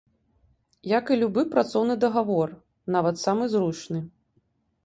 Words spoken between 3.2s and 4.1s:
самы зручны.